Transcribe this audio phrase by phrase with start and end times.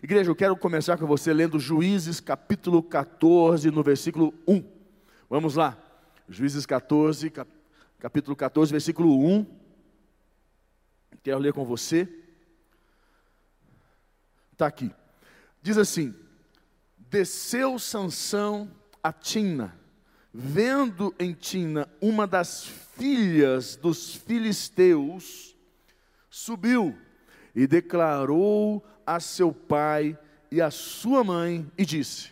[0.00, 4.62] Igreja, eu quero começar com você lendo Juízes capítulo 14, no versículo 1.
[5.28, 5.76] Vamos lá.
[6.28, 7.50] Juízes 14, cap
[7.98, 9.44] capítulo 14, versículo 1.
[11.20, 12.08] Quero ler com você.
[14.52, 14.92] Está aqui.
[15.60, 16.14] Diz assim:
[16.96, 18.70] Desceu Sansão
[19.02, 19.76] a Tina,
[20.32, 25.56] vendo em Tina uma das filhas dos filisteus,
[26.30, 26.96] subiu
[27.52, 30.18] e declarou a seu pai
[30.50, 32.30] e a sua mãe e disse: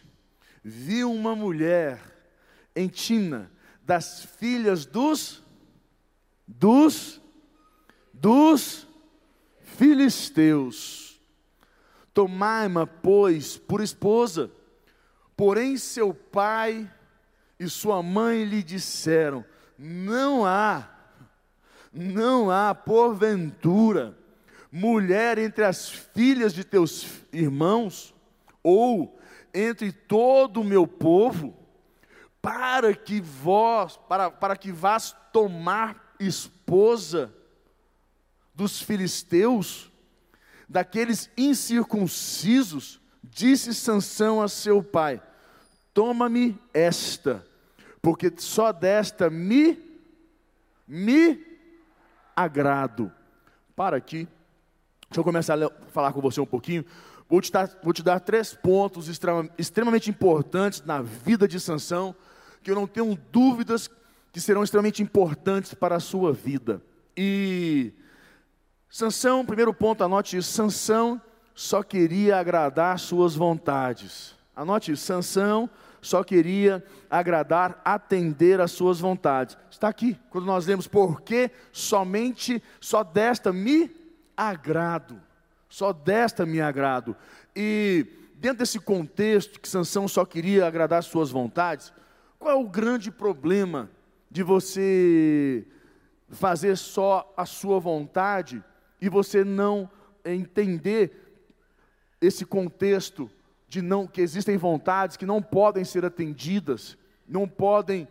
[0.63, 1.99] Vi uma mulher
[2.75, 3.51] em Tina
[3.83, 5.43] das filhas dos
[6.47, 7.19] dos
[8.13, 8.87] dos
[9.63, 11.19] filisteus.
[12.13, 14.51] Tomai-ma, pois, por esposa.
[15.35, 16.91] Porém, seu pai
[17.59, 19.43] e sua mãe lhe disseram:
[19.79, 20.87] Não há,
[21.91, 24.15] não há, porventura,
[24.77, 28.15] mulher entre as filhas de teus irmãos,
[28.63, 29.19] ou
[29.55, 31.57] entre todo o meu povo,
[32.43, 37.33] para que vós, para, para que vás tomar esposa
[38.55, 39.91] dos filisteus,
[40.69, 45.23] daqueles incircuncisos, disse Sansão a seu pai:
[45.95, 47.47] Toma-me esta,
[48.03, 49.83] porque só desta me
[50.87, 51.43] me
[52.37, 53.11] agrado.
[53.75, 54.29] Para aqui.
[55.17, 56.85] Deixa eu começar a falar com você um pouquinho.
[57.27, 62.15] Vou te dar, vou te dar três pontos extremamente importantes na vida de Sansão,
[62.63, 63.89] que eu não tenho dúvidas
[64.31, 66.83] que serão extremamente importantes para a sua vida.
[67.17, 67.95] E
[68.91, 71.19] Sansão, primeiro ponto, anote isso, Sansão
[71.55, 74.35] só queria agradar suas vontades.
[74.55, 75.71] Anote isso, Sansão
[76.03, 79.57] só queria agradar, atender às suas vontades.
[79.71, 83.96] Está aqui, quando nós lemos, porque somente, só desta me
[84.37, 85.21] agrado,
[85.69, 87.17] só desta me agrado.
[87.55, 91.93] E dentro desse contexto que Sansão só queria agradar suas vontades,
[92.39, 93.91] qual é o grande problema
[94.31, 95.67] de você
[96.29, 98.63] fazer só a sua vontade
[99.01, 99.89] e você não
[100.25, 101.23] entender
[102.21, 103.31] esse contexto
[103.69, 106.97] de não que existem vontades que não podem ser atendidas,
[107.27, 108.07] não podem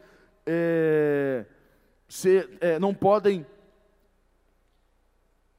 [0.46, 1.46] é,
[2.08, 3.46] ser, é, não podem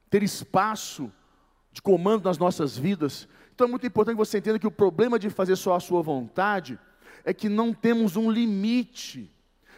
[0.09, 1.11] ter espaço
[1.71, 3.27] de comando nas nossas vidas.
[3.53, 6.01] Então é muito importante que você entenda que o problema de fazer só a sua
[6.01, 6.79] vontade
[7.23, 9.31] é que não temos um limite,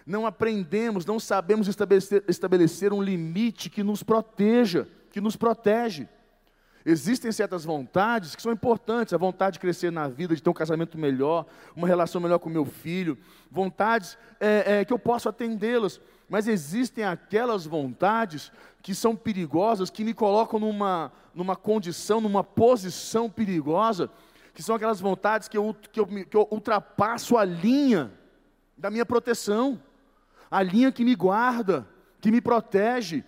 [0.06, 6.08] não aprendemos, não sabemos estabelecer, estabelecer um limite que nos proteja, que nos protege.
[6.86, 10.54] Existem certas vontades que são importantes, a vontade de crescer na vida, de ter um
[10.54, 13.18] casamento melhor, uma relação melhor com meu filho,
[13.52, 18.52] vontades é, é, que eu posso atendê-las, mas existem aquelas vontades
[18.82, 24.10] que são perigosas, que me colocam numa, numa condição, numa posição perigosa,
[24.54, 28.12] que são aquelas vontades que eu, que, eu, que eu ultrapasso a linha
[28.78, 29.82] da minha proteção,
[30.50, 31.88] a linha que me guarda,
[32.22, 33.24] que me protege,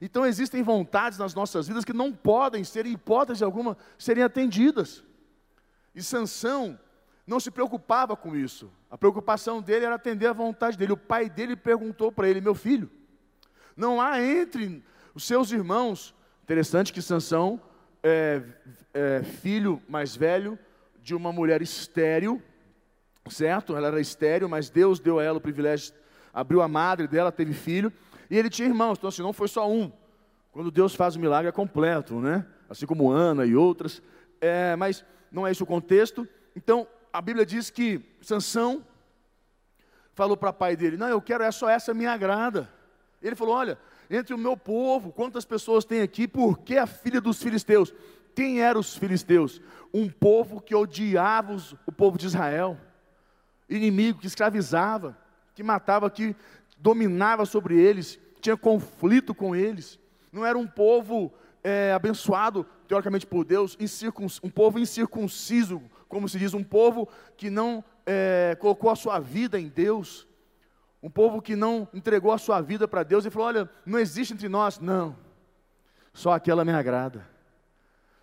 [0.00, 5.02] então existem vontades nas nossas vidas que não podem ser, em hipótese alguma, serem atendidas.
[5.94, 6.78] E Sansão
[7.26, 8.70] não se preocupava com isso.
[8.90, 10.92] A preocupação dele era atender a vontade dele.
[10.92, 12.90] O pai dele perguntou para ele: "Meu filho,
[13.76, 14.82] não há entre
[15.14, 17.60] os seus irmãos, interessante que Sansão
[18.02, 18.42] é,
[18.94, 20.58] é filho mais velho
[21.02, 22.42] de uma mulher estéril,
[23.28, 23.76] certo?
[23.76, 25.94] Ela era estéril, mas Deus deu a ela o privilégio,
[26.32, 27.92] abriu a madre dela, teve filho.
[28.30, 29.92] E ele tinha irmãos, então assim, não foi só um.
[30.52, 32.46] Quando Deus faz o milagre é completo, né?
[32.68, 34.02] Assim como Ana e outras.
[34.40, 36.26] É, mas não é esse o contexto.
[36.54, 36.86] Então,
[37.16, 38.84] a Bíblia diz que Sansão
[40.12, 42.70] falou para o pai dele: Não, eu quero, é só essa me agrada.
[43.22, 43.78] Ele falou: Olha,
[44.10, 46.28] entre o meu povo, quantas pessoas tem aqui?
[46.28, 47.94] Por que a filha dos filisteus?
[48.34, 49.62] Quem eram os filisteus?
[49.94, 52.78] Um povo que odiava os, o povo de Israel,
[53.66, 55.16] inimigo que escravizava,
[55.54, 56.36] que matava, que
[56.76, 59.98] dominava sobre eles, tinha conflito com eles.
[60.30, 61.32] Não era um povo
[61.64, 63.74] é, abençoado, teoricamente por Deus,
[64.42, 69.58] um povo incircunciso, como se diz, um povo que não é, colocou a sua vida
[69.58, 70.26] em Deus,
[71.02, 74.34] um povo que não entregou a sua vida para Deus e falou: Olha, não existe
[74.34, 75.16] entre nós, não,
[76.12, 77.26] só aquela me agrada,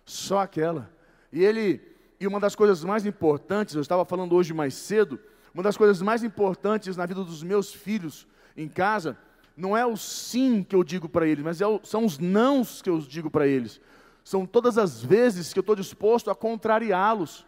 [0.04, 0.90] só aquela.
[1.32, 1.80] E ele,
[2.18, 5.18] e uma das coisas mais importantes, eu estava falando hoje mais cedo,
[5.52, 8.26] uma das coisas mais importantes na vida dos meus filhos
[8.56, 9.16] em casa,
[9.56, 12.82] não é o sim que eu digo para eles, mas é o, são os nãos
[12.82, 13.80] que eu digo para eles.
[14.24, 17.46] São todas as vezes que eu estou disposto a contrariá-los,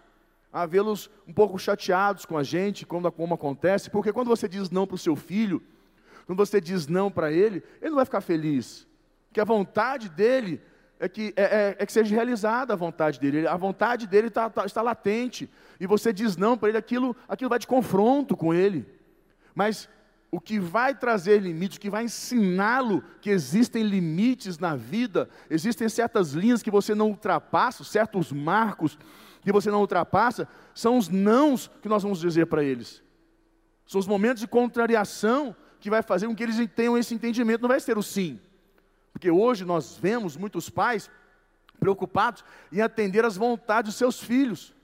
[0.56, 4.70] a vê-los um pouco chateados com a gente, quando como acontece, porque quando você diz
[4.70, 5.62] não para o seu filho,
[6.24, 8.86] quando você diz não para ele, ele não vai ficar feliz,
[9.28, 10.62] porque a vontade dele
[10.98, 13.46] é que, é, é, é que seja realizada a vontade dele.
[13.46, 15.46] A vontade dele tá, tá, está latente.
[15.78, 18.86] E você diz não para ele, aquilo, aquilo vai de confronto com ele.
[19.54, 19.90] Mas
[20.30, 25.86] o que vai trazer limites, o que vai ensiná-lo que existem limites na vida, existem
[25.86, 28.98] certas linhas que você não ultrapassa, certos marcos
[29.46, 33.00] que você não ultrapassa, são os nãos que nós vamos dizer para eles.
[33.86, 37.68] São os momentos de contrariação que vai fazer com que eles tenham esse entendimento, não
[37.68, 38.40] vai ser o sim.
[39.12, 41.08] Porque hoje nós vemos muitos pais
[41.78, 44.74] preocupados em atender às vontades dos seus filhos.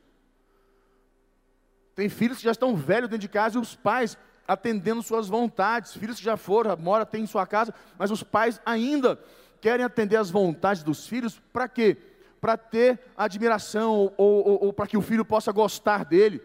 [1.97, 4.17] Tem filhos que já estão velhos dentro de casa e os pais
[4.47, 5.93] atendendo suas vontades.
[5.93, 9.19] Filhos que já foram, mora, tem em sua casa, mas os pais ainda
[9.61, 11.97] querem atender às vontades dos filhos, para quê?
[12.43, 16.43] Para ter admiração, ou, ou, ou para que o filho possa gostar dele.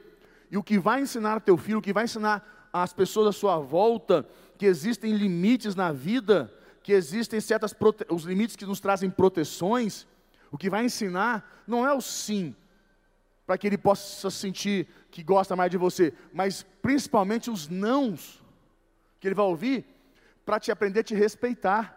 [0.49, 3.57] E o que vai ensinar teu filho, o que vai ensinar as pessoas à sua
[3.57, 4.25] volta,
[4.57, 6.53] que existem limites na vida,
[6.83, 7.75] que existem certas
[8.09, 10.07] os limites que nos trazem proteções,
[10.51, 12.55] o que vai ensinar não é o sim,
[13.45, 18.41] para que ele possa sentir que gosta mais de você, mas principalmente os nãos
[19.19, 19.85] que ele vai ouvir
[20.45, 21.96] para te aprender a te respeitar.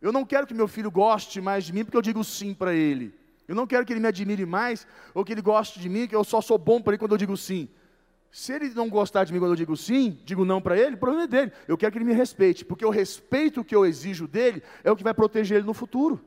[0.00, 2.74] Eu não quero que meu filho goste mais de mim porque eu digo sim para
[2.74, 3.14] ele.
[3.46, 6.14] Eu não quero que ele me admire mais ou que ele goste de mim, que
[6.14, 7.68] eu só sou bom para ele quando eu digo sim.
[8.30, 10.98] Se ele não gostar de mim quando eu digo sim, digo não para ele, o
[10.98, 11.52] problema é dele.
[11.66, 14.96] Eu quero que ele me respeite, porque o respeito que eu exijo dele é o
[14.96, 16.24] que vai proteger ele no futuro.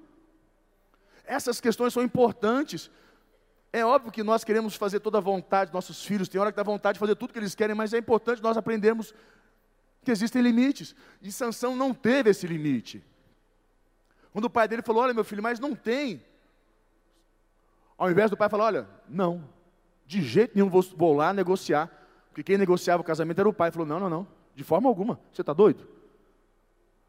[1.26, 2.92] Essas questões são importantes.
[3.72, 6.58] É óbvio que nós queremos fazer toda a vontade dos nossos filhos, tem hora que
[6.58, 9.16] dá vontade de fazer tudo que eles querem, mas é importante nós aprendermos
[10.04, 10.94] que existem limites.
[11.22, 13.02] E Sansão não teve esse limite.
[14.34, 16.22] Quando o pai dele falou: Olha, meu filho, mas não tem.
[17.98, 19.48] Ao invés do pai falar: Olha, não,
[20.06, 21.90] de jeito nenhum vou, vou lá negociar.
[22.30, 23.68] Porque quem negociava o casamento era o pai.
[23.68, 25.20] Ele falou: Não, não, não, de forma alguma.
[25.32, 25.88] Você está doido?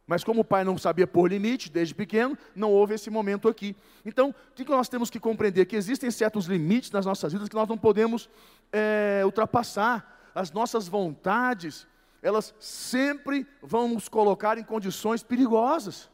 [0.07, 3.75] Mas como o pai não sabia pôr limite desde pequeno, não houve esse momento aqui.
[4.05, 5.65] Então, o que nós temos que compreender?
[5.65, 8.29] Que existem certos limites nas nossas vidas que nós não podemos
[8.71, 10.31] é, ultrapassar.
[10.35, 11.87] As nossas vontades,
[12.21, 16.11] elas sempre vão nos colocar em condições perigosas.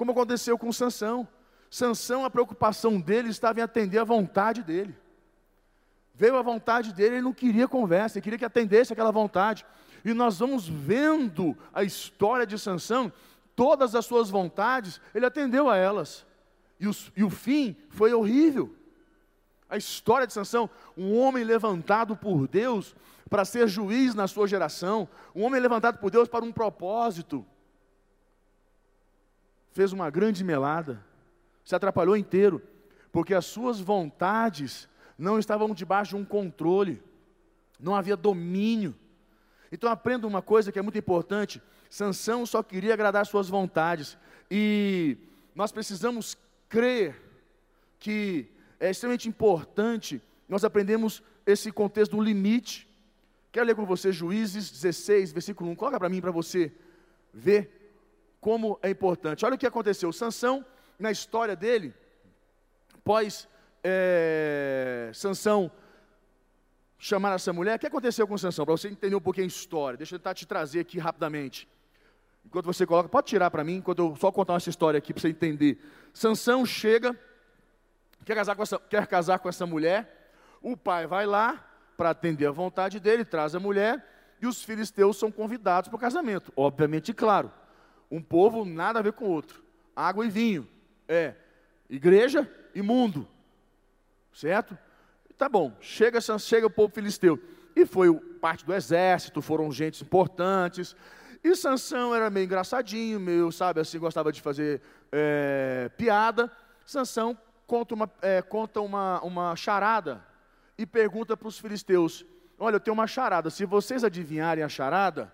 [0.00, 1.28] Como aconteceu com Sansão.
[1.70, 4.96] Sansão, a preocupação dele estava em atender a vontade dele.
[6.14, 9.66] Veio a vontade dele, ele não queria conversa, ele queria que atendesse aquela vontade.
[10.02, 13.12] E nós vamos vendo a história de Sansão,
[13.54, 16.24] todas as suas vontades, ele atendeu a elas.
[16.80, 18.74] E, os, e o fim foi horrível.
[19.68, 22.96] A história de Sansão, um homem levantado por Deus
[23.28, 27.44] para ser juiz na sua geração, um homem levantado por Deus para um propósito,
[29.72, 31.04] fez uma grande melada,
[31.64, 32.62] se atrapalhou inteiro,
[33.12, 34.88] porque as suas vontades
[35.18, 37.02] não estavam debaixo de um controle,
[37.78, 38.94] não havia domínio.
[39.70, 44.16] Então aprenda uma coisa que é muito importante: Sansão só queria agradar suas vontades,
[44.50, 45.16] e
[45.54, 46.36] nós precisamos
[46.68, 47.20] crer
[47.98, 52.88] que é extremamente importante nós aprendemos esse contexto do limite.
[53.52, 55.76] Quero ler com você Juízes 16, versículo 1.
[55.76, 56.72] Coloca para mim para você
[57.32, 57.79] ver
[58.40, 59.44] como é importante.
[59.44, 60.12] Olha o que aconteceu.
[60.12, 60.64] Sansão,
[60.98, 61.94] na história dele,
[63.04, 63.48] pós
[63.84, 65.70] é, Sansão
[66.98, 68.64] chamar essa mulher, o que aconteceu com Sansão?
[68.64, 71.66] Para você entender um pouquinho a história, deixa eu tentar te trazer aqui rapidamente.
[72.44, 75.20] Enquanto você coloca, pode tirar para mim, enquanto eu só contar essa história aqui para
[75.20, 75.78] você entender.
[76.12, 77.18] Sansão chega,
[78.24, 82.46] quer casar, com essa, quer casar com essa mulher, o pai vai lá para atender
[82.46, 86.52] a vontade dele, traz a mulher, e os filisteus são convidados para o casamento.
[86.56, 87.50] Obviamente, claro,
[88.10, 89.62] um povo nada a ver com o outro.
[89.94, 90.68] Água e vinho,
[91.08, 91.34] é
[91.88, 93.26] igreja e mundo.
[94.32, 94.76] Certo?
[95.36, 97.38] Tá bom, chega, chega o povo filisteu.
[97.74, 100.96] E foi parte do exército, foram gentes importantes.
[101.42, 106.50] E Sansão era meio engraçadinho, meio, sabe, assim, gostava de fazer é, piada.
[106.84, 107.36] Sansão
[107.66, 110.24] conta uma, é, conta uma, uma charada
[110.76, 112.26] e pergunta para os filisteus:
[112.58, 113.48] Olha, eu tenho uma charada.
[113.48, 115.32] Se vocês adivinharem a charada,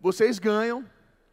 [0.00, 0.84] vocês ganham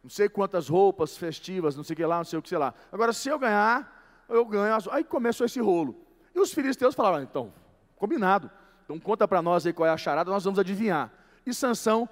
[0.04, 2.58] não sei quantas roupas festivas, não sei o que lá, não sei o que sei
[2.58, 2.74] lá.
[2.92, 4.74] Agora, se eu ganhar, eu ganho.
[4.74, 4.86] As...
[4.88, 5.98] Aí começou esse rolo.
[6.34, 7.54] E os filisteus falaram, então,
[7.96, 8.50] combinado.
[8.84, 11.10] Então conta para nós aí qual é a charada, nós vamos adivinhar.
[11.46, 12.06] E Sansão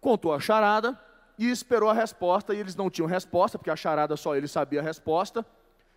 [0.00, 1.00] contou a charada
[1.38, 4.80] e esperou a resposta, e eles não tinham resposta, porque a charada só ele sabia
[4.80, 5.46] a resposta.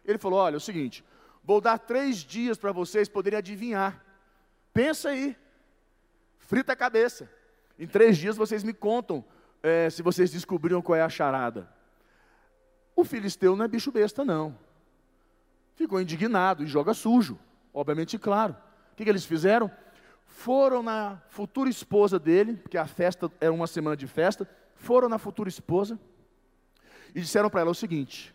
[0.05, 1.03] Ele falou: olha, é o seguinte,
[1.43, 4.05] vou dar três dias para vocês poderem adivinhar.
[4.71, 5.35] Pensa aí,
[6.37, 7.27] frita a cabeça.
[7.79, 9.25] Em três dias vocês me contam
[9.63, 11.67] é, se vocês descobriram qual é a charada.
[12.95, 14.55] O filisteu não é bicho besta, não.
[15.73, 17.39] Ficou indignado e joga sujo
[17.73, 18.55] obviamente claro.
[18.91, 19.71] O que, que eles fizeram?
[20.25, 25.17] Foram na futura esposa dele, porque a festa era uma semana de festa, foram na
[25.17, 25.99] futura esposa
[27.15, 28.33] e disseram para ela o seguinte: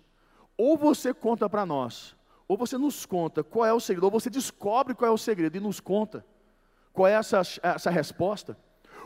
[0.56, 2.16] ou você conta para nós,
[2.46, 5.56] ou você nos conta qual é o segredo, ou você descobre qual é o segredo
[5.56, 6.24] e nos conta
[6.92, 8.58] qual é essa, essa resposta,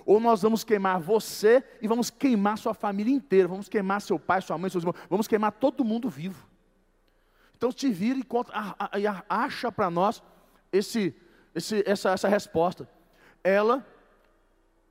[0.05, 4.41] ou nós vamos queimar você e vamos queimar sua família inteira, vamos queimar seu pai,
[4.41, 6.49] sua mãe, seus irmãos, vamos queimar todo mundo vivo.
[7.57, 8.53] Então te vira e, conta,
[9.29, 10.23] acha para nós
[10.73, 11.15] esse,
[11.55, 12.89] esse, essa, essa resposta.
[13.45, 13.87] Ela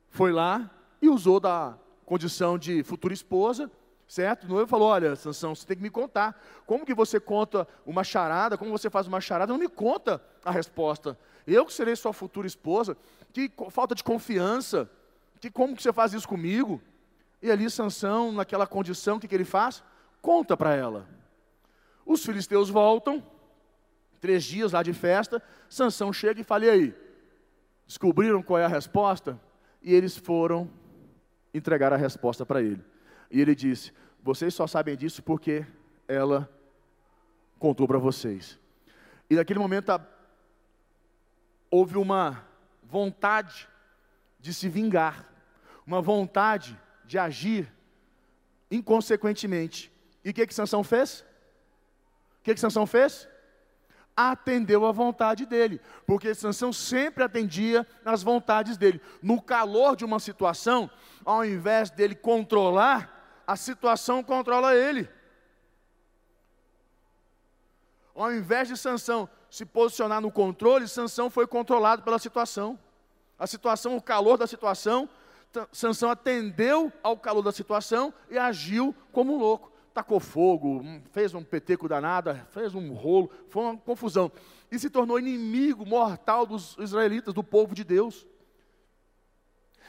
[0.08, 1.76] foi lá e usou da
[2.06, 3.70] condição de futura esposa,
[4.06, 4.44] certo?
[4.44, 6.40] O noivo falou: Olha, Sansão, você tem que me contar.
[6.66, 8.56] Como que você conta uma charada?
[8.56, 9.52] Como você faz uma charada?
[9.52, 11.18] Não me conta a resposta.
[11.46, 12.96] Eu que serei sua futura esposa.
[13.32, 14.90] Que falta de confiança.
[15.42, 16.80] Que como que você faz isso comigo?
[17.42, 19.82] E ali Sansão, naquela condição, o que, que ele faz?
[20.20, 21.08] Conta para ela.
[22.06, 23.26] Os filisteus voltam,
[24.20, 25.42] três dias lá de festa.
[25.68, 26.94] Sansão chega e fala: E aí?
[27.88, 29.36] Descobriram qual é a resposta?
[29.82, 30.70] E eles foram
[31.52, 32.84] entregar a resposta para ele.
[33.28, 35.66] E ele disse: Vocês só sabem disso porque
[36.06, 36.48] ela
[37.58, 38.60] contou para vocês.
[39.28, 40.00] E naquele momento a...
[41.68, 42.46] houve uma
[42.84, 43.68] vontade
[44.38, 45.31] de se vingar,
[45.86, 47.72] uma vontade de agir
[48.70, 49.92] inconsequentemente.
[50.24, 51.20] E o que que Sansão fez?
[52.40, 53.28] O que que Sansão fez?
[54.16, 59.00] atendeu à vontade dele, porque Sansão sempre atendia às vontades dele.
[59.22, 60.90] No calor de uma situação,
[61.24, 65.08] ao invés dele controlar, a situação controla ele.
[68.14, 72.78] Ao invés de Sansão se posicionar no controle, Sansão foi controlado pela situação.
[73.38, 75.08] A situação, o calor da situação,
[75.72, 81.44] Sansão atendeu ao calor da situação e agiu como um louco tacou fogo, fez um
[81.44, 84.32] peteco danado, fez um rolo, foi uma confusão.
[84.70, 88.26] E se tornou inimigo mortal dos israelitas, do povo de Deus.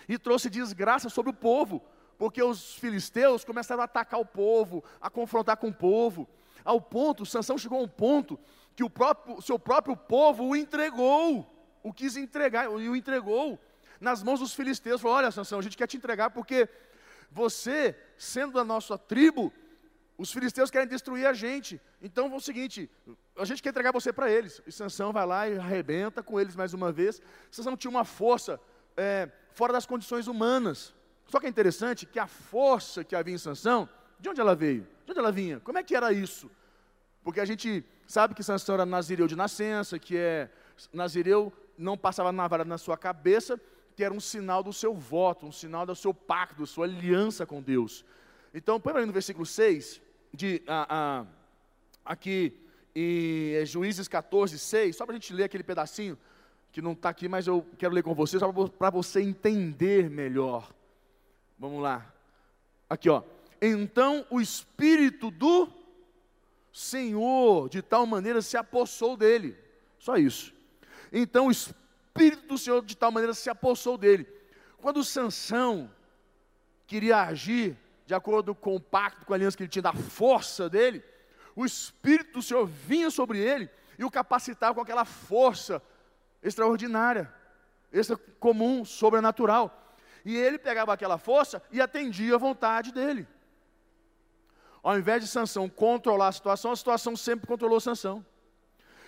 [0.08, 1.82] E trouxe desgraça sobre o povo,
[2.18, 6.28] porque os filisteus começaram a atacar o povo, a confrontar com o povo,
[6.64, 8.40] ao ponto, Sansão chegou a um ponto
[8.76, 11.46] que o próprio, seu próprio povo o entregou,
[11.84, 13.60] o quis entregar e o entregou
[14.04, 15.02] nas mãos dos filisteus.
[15.02, 16.70] Falou: Olha, Sansão, a gente quer te entregar porque
[17.32, 19.52] você, sendo da nossa tribo,
[20.18, 21.82] os filisteus querem destruir a gente.
[22.02, 22.90] Então é o seguinte:
[23.36, 24.62] a gente quer entregar você para eles.
[24.68, 27.22] E Sansão vai lá e arrebenta com eles mais uma vez.
[27.50, 28.60] Sansão tinha uma força
[28.96, 30.94] é, fora das condições humanas.
[31.26, 34.86] Só que é interessante que a força que havia em Sansão, de onde ela veio?
[35.06, 35.60] De onde ela vinha?
[35.62, 36.52] Como é que era isso?
[37.24, 40.50] Porque a gente sabe que Sansão era nazireu de nascença, que é
[40.92, 43.60] nazireu não passava navalha na sua cabeça,
[43.96, 47.46] que era um sinal do seu voto, um sinal do seu pacto, da sua aliança
[47.46, 48.04] com Deus.
[48.54, 50.02] Então, põe aí no versículo 6,
[50.34, 51.26] de, a, a,
[52.06, 52.60] aqui
[52.96, 56.18] em Juízes 14, 6, só para a gente ler aquele pedacinho,
[56.72, 60.72] que não está aqui, mas eu quero ler com você, só para você entender melhor.
[61.58, 62.12] Vamos lá.
[62.90, 63.24] Aqui, ó.
[63.62, 65.70] Então o Espírito do
[66.72, 69.56] Senhor, de tal maneira, se apossou dele.
[70.00, 70.52] Só isso.
[71.12, 71.83] Então o Espírito
[72.48, 74.28] do Senhor, de tal maneira, se apossou dele.
[74.78, 75.90] Quando Sansão
[76.86, 80.70] queria agir, de acordo com o pacto, com a aliança que ele tinha, da força
[80.70, 81.04] dele,
[81.56, 85.82] o Espírito do Senhor vinha sobre ele e o capacitava com aquela força
[86.42, 87.34] extraordinária,
[87.92, 89.96] extra comum, sobrenatural.
[90.26, 93.28] E ele pegava aquela força e atendia a vontade dele.
[94.82, 98.26] Ao invés de Sansão controlar a situação, a situação sempre controlou Sansão.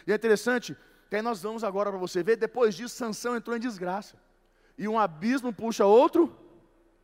[0.08, 0.76] E é interessante
[1.16, 4.18] que aí nós vamos agora para você ver, depois disso Sansão entrou em desgraça.
[4.78, 6.36] E um abismo puxa outro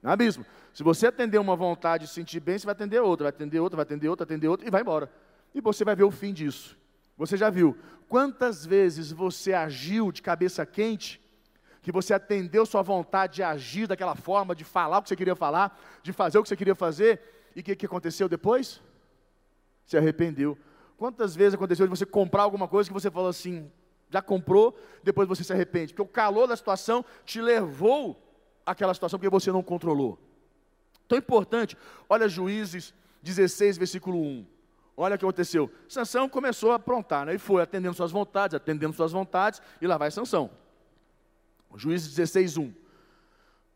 [0.03, 0.45] abismo.
[0.73, 3.61] Se você atender uma vontade e se sentir bem, você vai atender outra, vai atender
[3.61, 5.09] outra, vai atender outra, atender outra e vai embora.
[5.55, 6.77] E você vai ver o fim disso.
[7.17, 7.77] Você já viu
[8.09, 11.21] quantas vezes você agiu de cabeça quente,
[11.81, 15.37] que você atendeu sua vontade de agir daquela forma, de falar o que você queria
[15.37, 17.21] falar, de fazer o que você queria fazer,
[17.55, 18.81] e o que, que aconteceu depois?
[19.85, 20.57] Se arrependeu.
[20.97, 23.71] Quantas vezes aconteceu de você comprar alguma coisa que você falou assim,
[24.11, 28.21] já comprou, depois você se arrepende, porque o calor da situação te levou
[28.65, 30.19] àquela situação porque você não controlou.
[31.07, 31.77] Tão importante,
[32.07, 34.45] olha Juízes 16, versículo 1.
[34.95, 35.71] Olha o que aconteceu.
[35.87, 37.35] Sansão começou a aprontar, né?
[37.35, 40.51] E foi atendendo suas vontades, atendendo suas vontades, e lá vai Sansão.
[41.75, 42.63] Juízes 16, 1.
[42.63, 42.73] Olha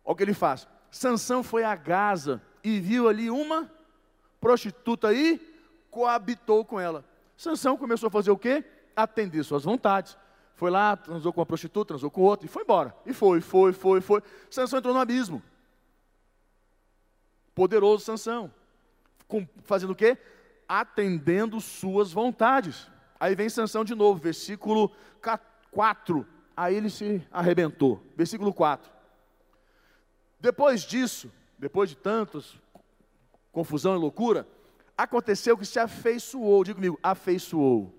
[0.03, 0.67] o que ele faz.
[0.91, 3.71] Sansão foi a Gaza e viu ali uma
[4.39, 5.39] prostituta e
[5.89, 7.05] coabitou com ela.
[7.37, 8.63] Sansão começou a fazer o quê?
[8.95, 10.17] Atender suas vontades.
[10.55, 12.95] Foi lá, transou com uma prostituta, transou com outra e foi embora.
[13.05, 14.21] E foi, foi, foi, foi.
[14.49, 15.41] Sansão entrou no abismo
[17.55, 18.53] poderoso Sansão.
[19.27, 20.17] Com, fazendo o quê?
[20.67, 22.87] Atendendo suas vontades.
[23.17, 24.91] Aí vem Sansão de novo, versículo
[25.71, 26.27] 4.
[26.55, 28.03] Aí ele se arrebentou.
[28.15, 28.91] Versículo 4.
[30.39, 32.59] Depois disso, depois de tantos
[33.51, 34.45] confusão e loucura,
[34.97, 36.61] aconteceu que se afeiçoou.
[36.65, 37.95] Diga comigo, afeiçoou.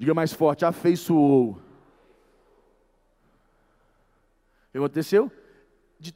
[0.00, 1.50] Diga mais forte, afeiçoou.
[1.50, 1.60] O
[4.72, 5.30] que aconteceu?
[5.98, 6.14] De,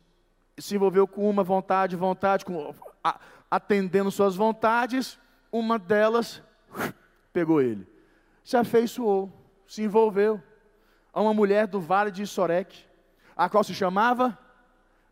[0.56, 2.74] se envolveu com uma vontade, vontade, com,
[3.04, 5.18] a, atendendo suas vontades,
[5.52, 6.42] uma delas
[7.30, 7.86] pegou ele.
[8.42, 9.30] Se afeiçoou,
[9.66, 10.42] se envolveu
[11.12, 12.86] a uma mulher do vale de Sorek,
[13.36, 14.38] a qual se chamava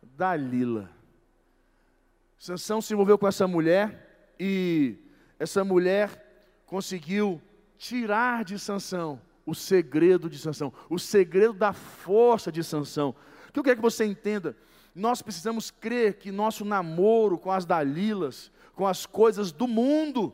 [0.02, 0.88] Dalila.
[2.38, 4.96] Sansão se envolveu com essa mulher e
[5.38, 7.38] essa mulher conseguiu
[7.82, 13.12] tirar de Sansão o segredo de Sansão, o segredo da força de Sansão.
[13.48, 14.56] O que eu quero que você entenda,
[14.94, 20.32] nós precisamos crer que nosso namoro com as Dalilas, com as coisas do mundo,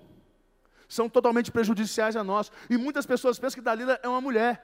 [0.86, 2.52] são totalmente prejudiciais a nós.
[2.68, 4.62] E muitas pessoas pensam que Dalila é uma mulher.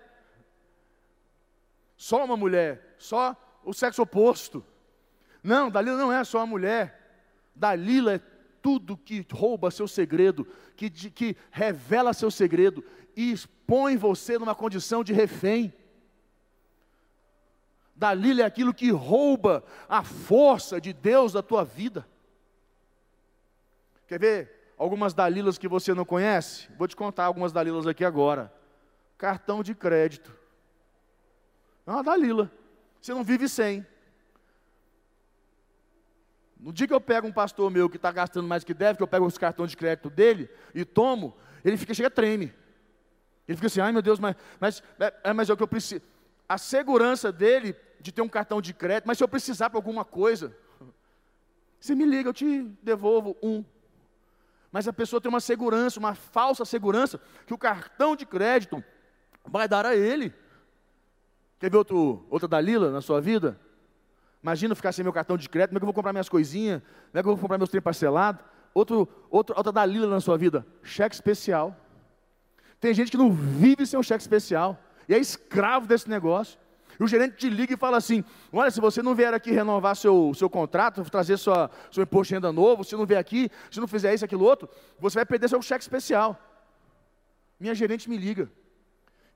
[1.97, 4.63] Só uma mulher, só o sexo oposto.
[5.43, 7.01] Não, Dalila não é só uma mulher.
[7.55, 8.34] Dalila é
[8.65, 12.83] tudo que rouba seu segredo, que, que revela seu segredo
[13.15, 15.71] e expõe você numa condição de refém.
[17.95, 22.09] Dalila é aquilo que rouba a força de Deus da tua vida.
[24.07, 26.67] Quer ver algumas Dalilas que você não conhece?
[26.79, 28.51] Vou te contar algumas Dalilas aqui agora.
[29.19, 30.35] Cartão de crédito.
[31.87, 32.51] É uma Dalila.
[32.99, 33.87] Você não vive sem.
[36.65, 39.03] No dia que eu pego um pastor meu que está gastando mais que deve, que
[39.03, 42.55] eu pego os cartões de crédito dele e tomo, ele fica, chega, treme.
[43.47, 46.01] Ele fica assim, ai meu Deus, mas, mas, é, mas é o que eu preciso.
[46.49, 50.07] A segurança dele de ter um cartão de crédito, mas se eu precisar para alguma
[50.07, 50.57] coisa,
[51.79, 53.63] você me liga, eu te devolvo um.
[54.73, 58.83] Mas a pessoa tem uma segurança, uma falsa segurança, que o cartão de crédito
[59.45, 60.33] vai dar a ele.
[61.61, 63.61] Quer ver outro, outra Dalila na sua vida?
[64.45, 66.83] Imagina ficar sem meu cartão de crédito, como é que eu vou comprar minhas coisinhas?
[66.83, 68.45] Como é que eu vou comprar meus trem parcelados?
[68.75, 71.75] Outro, outro, outra Dalila na sua vida, cheque especial.
[72.79, 76.59] Tem gente que não vive sem um cheque especial e é escravo desse negócio.
[77.01, 78.23] E o gerente te liga e fala assim:
[78.53, 82.35] Olha, se você não vier aqui renovar seu, seu contrato, trazer sua, seu imposto de
[82.35, 84.69] renda novo, se não vier aqui, se não fizer isso, aquilo outro,
[85.01, 86.39] você vai perder seu cheque especial.
[87.59, 88.51] Minha gerente me liga.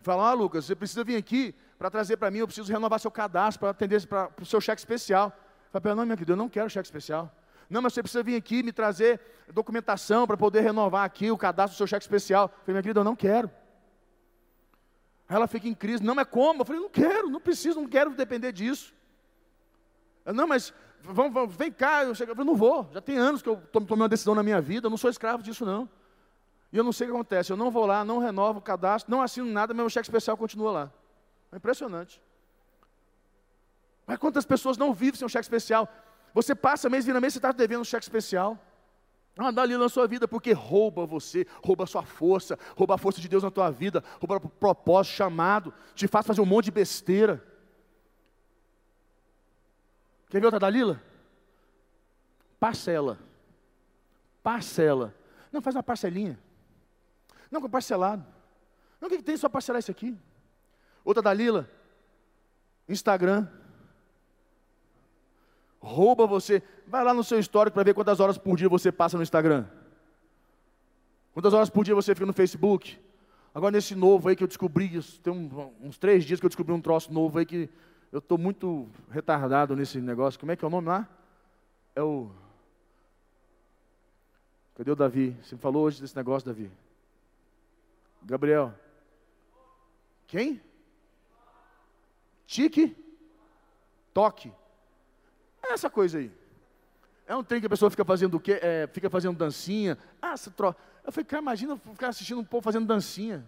[0.01, 3.11] Fala: Ah, Lucas, você precisa vir aqui para trazer para mim, eu preciso renovar seu
[3.11, 5.33] cadastro para atender para o seu cheque especial.
[5.71, 7.33] Falei, não, minha querida, eu não quero cheque especial.
[7.71, 9.21] Não, mas você precisa vir aqui me trazer
[9.53, 12.49] documentação para poder renovar aqui o cadastro do seu cheque especial.
[12.49, 13.51] Falei, minha querida, eu não quero.
[15.29, 16.63] Ela fica em crise, não, mas como?
[16.63, 18.95] Eu falei, não quero, não preciso, não quero depender disso.
[20.25, 23.19] Eu, não, mas vamos, vamos, vem cá, eu, chego, eu falei, não vou, já tem
[23.19, 25.89] anos que eu tomei uma decisão na minha vida, eu não sou escravo disso não.
[26.73, 29.11] E eu não sei o que acontece, eu não vou lá, não renovo o cadastro,
[29.11, 30.93] não assino nada, meu cheque especial continua lá.
[31.51, 32.21] É impressionante.
[34.07, 35.89] Mas quantas pessoas não vivem sem um cheque especial?
[36.35, 38.59] Você passa mês, vira mês, você está devendo um cheque especial.
[39.37, 42.99] Ah, dá ali na sua vida, porque rouba você, rouba a sua força, rouba a
[42.99, 46.67] força de Deus na tua vida, rouba o propósito, chamado, te faz fazer um monte
[46.67, 47.43] de besteira.
[50.29, 51.01] Quer ver outra Dalila?
[52.59, 53.19] Parcela.
[54.43, 55.15] Parcela.
[55.53, 56.39] Não, faz uma parcelinha.
[57.51, 58.25] Não, com parcelado.
[59.01, 60.17] Não, o que, que tem só parcelar isso aqui?
[61.05, 61.69] Outra Dalila,
[62.89, 63.47] Instagram.
[65.81, 66.63] Rouba você.
[66.87, 69.67] Vai lá no seu histórico para ver quantas horas por dia você passa no Instagram.
[71.33, 72.99] Quantas horas por dia você fica no Facebook.
[73.55, 74.91] Agora nesse novo aí que eu descobri,
[75.23, 75.33] tem
[75.81, 77.69] uns três dias que eu descobri um troço novo aí que
[78.11, 80.39] eu estou muito retardado nesse negócio.
[80.39, 81.09] Como é que é o nome lá?
[81.95, 82.31] É o.
[84.77, 85.37] Cadê o Davi?
[85.43, 86.71] Você falou hoje desse negócio, Davi?
[88.23, 88.75] Gabriel.
[90.27, 90.61] Quem?
[92.49, 92.97] tique,
[94.13, 94.51] toque.
[95.63, 96.33] É essa coisa aí.
[97.27, 98.59] É um trem que a pessoa fica fazendo o quê?
[98.63, 99.99] É, fica fazendo dancinha.
[100.21, 100.75] Ah, essa tro...
[101.05, 103.47] Eu falei, cara, imagina ficar assistindo um povo fazendo dancinha.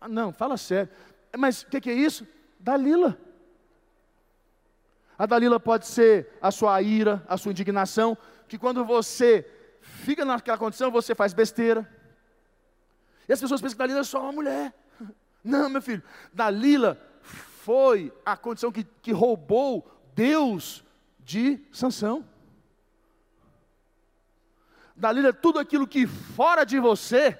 [0.00, 0.90] Ah, não, fala sério.
[1.36, 2.26] Mas o que, que é isso?
[2.58, 3.18] Dalila.
[5.18, 8.16] A Dalila pode ser a sua ira, a sua indignação,
[8.48, 9.46] que quando você
[9.82, 11.86] fica naquela condição, você faz besteira.
[13.28, 14.74] E as pessoas pensam que Dalila é só uma mulher.
[15.44, 16.02] Não, meu filho.
[16.32, 20.82] Dalila foi a condição que, que roubou Deus
[21.20, 22.24] de Sansão.
[24.96, 27.38] Dalila, tudo aquilo que fora de você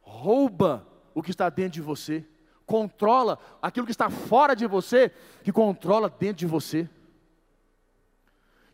[0.00, 2.24] rouba o que está dentro de você,
[2.64, 5.10] controla aquilo que está fora de você,
[5.42, 6.88] que controla dentro de você.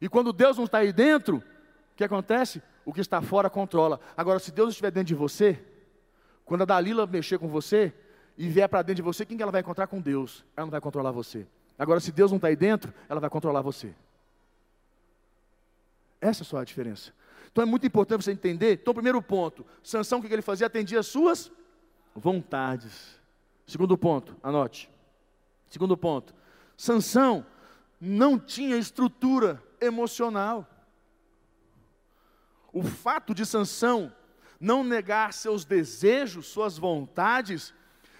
[0.01, 2.63] E quando Deus não está aí dentro, o que acontece?
[2.85, 3.99] O que está fora controla.
[4.17, 5.61] Agora, se Deus estiver dentro de você,
[6.49, 7.93] quando a Dalila mexer com você,
[8.39, 10.47] e vier para dentro de você, quem que ela vai encontrar com Deus?
[10.57, 11.47] Ela não vai controlar você.
[11.79, 13.95] Agora, se Deus não está aí dentro, ela vai controlar você.
[16.19, 17.13] Essa é só a diferença.
[17.53, 18.79] Então é muito importante você entender.
[18.81, 20.67] Então, primeiro ponto, Sansão, o que ele fazia?
[20.67, 21.53] Atendia as suas
[22.15, 23.21] vontades.
[23.67, 24.91] Segundo ponto, anote.
[25.69, 26.35] Segundo ponto,
[26.79, 27.45] Sansão
[28.01, 30.67] não tinha estrutura emocional.
[32.73, 34.13] O fato de Sansão
[34.61, 37.73] não negar seus desejos, suas vontades,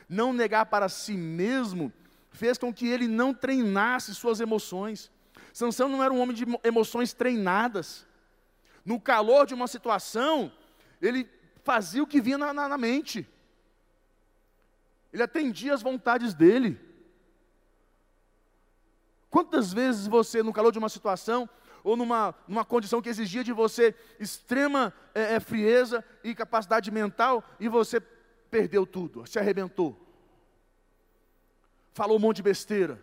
[0.09, 1.93] não negar para si mesmo,
[2.31, 5.11] fez com que ele não treinasse suas emoções.
[5.53, 8.07] Sansão não era um homem de emoções treinadas.
[8.85, 10.53] No calor de uma situação,
[11.03, 11.29] ele
[11.65, 13.29] fazia o que vinha na, na, na mente.
[15.13, 16.81] Ele atendia as vontades dele.
[19.29, 21.49] Quantas vezes você, no calor de uma situação,
[21.83, 27.45] ou numa, numa condição que exigia de você extrema é, é, frieza e capacidade mental,
[27.59, 28.01] e você
[28.51, 29.99] perdeu tudo, se arrebentou,
[31.93, 33.03] falou um monte de besteira,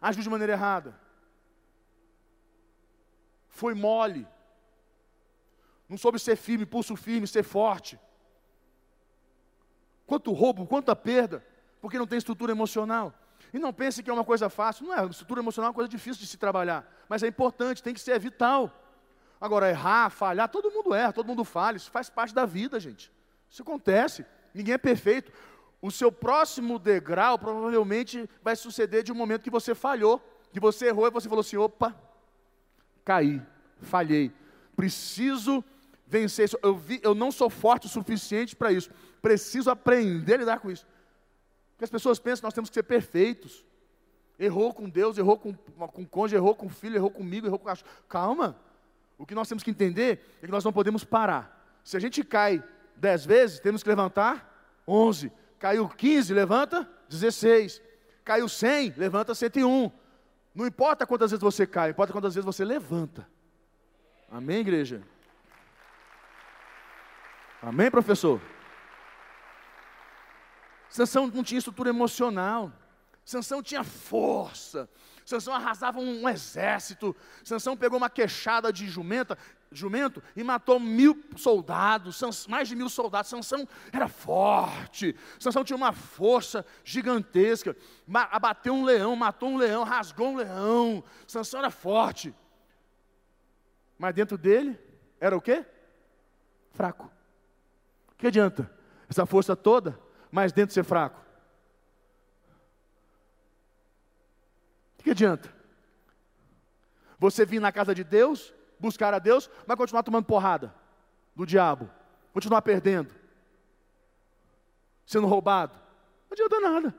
[0.00, 0.98] agiu de maneira errada,
[3.48, 4.26] foi mole,
[5.88, 7.98] não soube ser firme, pulso firme, ser forte.
[10.06, 11.44] Quanto roubo, quanta perda,
[11.80, 13.14] porque não tem estrutura emocional.
[13.52, 15.88] E não pense que é uma coisa fácil, não é, estrutura emocional é uma coisa
[15.88, 18.72] difícil de se trabalhar, mas é importante, tem que ser vital.
[19.40, 23.12] Agora, errar, falhar, todo mundo erra, todo mundo falha, isso faz parte da vida, gente.
[23.48, 25.32] Isso acontece, ninguém é perfeito.
[25.80, 30.20] O seu próximo degrau provavelmente vai suceder de um momento que você falhou,
[30.52, 31.94] que você errou e você falou assim: opa,
[33.04, 33.40] caí,
[33.80, 34.32] falhei,
[34.74, 35.64] preciso
[36.06, 36.58] vencer isso.
[36.62, 38.90] Eu, vi, eu não sou forte o suficiente para isso,
[39.22, 40.86] preciso aprender a lidar com isso.
[41.78, 43.64] Porque as pessoas pensam que nós temos que ser perfeitos.
[44.36, 47.56] Errou com Deus, errou com, com o cônjuge, errou com o filho, errou comigo, errou
[47.56, 47.88] com cachorro.
[48.08, 48.58] Calma.
[49.16, 51.80] O que nós temos que entender é que nós não podemos parar.
[51.84, 52.64] Se a gente cai
[52.96, 55.30] dez vezes, temos que levantar onze.
[55.56, 57.80] Caiu quinze, levanta dezesseis.
[58.24, 59.88] Caiu cem, levanta cento e um.
[60.52, 63.24] Não importa quantas vezes você cai, importa quantas vezes você levanta.
[64.28, 65.00] Amém, igreja?
[67.62, 68.40] Amém, professor?
[70.90, 72.72] Sansão não tinha estrutura emocional.
[73.24, 74.88] Sansão tinha força.
[75.24, 77.14] Sansão arrasava um, exército.
[77.44, 79.36] Sansão pegou uma queixada de jumenta,
[79.70, 83.28] jumento e matou mil soldados, Sans, mais de mil soldados.
[83.28, 85.14] Sansão era forte.
[85.38, 87.76] Sansão tinha uma força gigantesca.
[88.10, 91.04] Abateu um leão, matou um leão, rasgou um leão.
[91.26, 92.34] Sansão era forte.
[93.98, 94.78] Mas dentro dele
[95.20, 95.66] era o quê?
[96.72, 97.10] Fraco.
[98.16, 98.70] Que adianta?
[99.10, 101.20] Essa força toda mas dentro ser fraco?
[104.98, 105.52] O que adianta?
[107.18, 110.74] Você vir na casa de Deus, buscar a Deus, mas continuar tomando porrada
[111.34, 111.90] do diabo,
[112.32, 113.14] continuar perdendo,
[115.06, 115.74] sendo roubado.
[116.28, 116.94] Não adianta nada.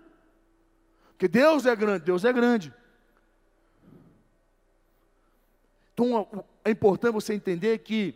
[1.11, 2.73] Porque Deus é grande, Deus é grande.
[5.93, 8.15] Então é importante você entender que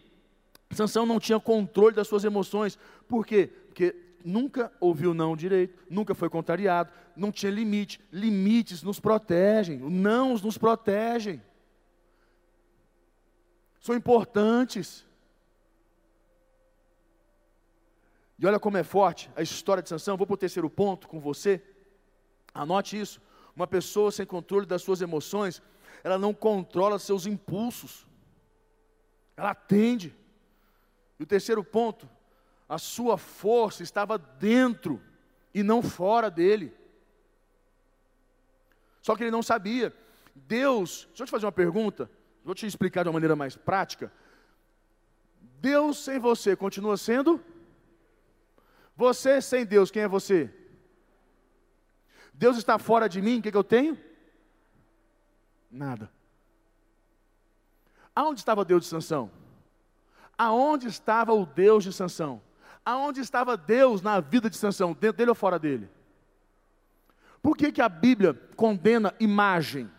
[0.71, 2.80] Sansão não tinha controle das suas emoções.
[3.08, 3.47] Por quê?
[3.67, 8.00] Porque nunca ouviu não direito, nunca foi contrariado, não tinha limite.
[8.12, 11.42] Limites nos protegem, não nos protegem.
[13.80, 15.06] São importantes.
[18.40, 20.18] E olha como é forte a história de Sansão.
[20.18, 21.62] Vou para o terceiro ponto com você.
[22.54, 23.22] Anote isso.
[23.56, 25.62] Uma pessoa sem controle das suas emoções,
[26.04, 28.08] ela não controla seus impulsos.
[29.38, 30.16] Ela atende.
[31.20, 32.10] E o terceiro ponto,
[32.67, 35.02] a sua força estava dentro
[35.54, 36.73] e não fora dele.
[39.02, 39.95] Só que ele não sabia.
[40.34, 42.10] Deus, deixa eu te fazer uma pergunta,
[42.43, 44.12] vou te explicar de uma maneira mais prática.
[45.60, 47.43] Deus sem você continua sendo?
[48.95, 50.54] Você sem Deus, quem é você?
[52.34, 53.97] Deus está fora de mim, o que, que eu tenho?
[55.69, 56.12] Nada.
[58.15, 59.32] Aonde estava Deus de Sansão?
[60.38, 62.41] Aonde estava o Deus de Sansão?
[62.86, 64.93] Aonde estava Deus na vida de Sansão?
[64.93, 65.89] Dentro dele ou fora dele?
[67.41, 69.89] Por que, que a Bíblia condena imagem?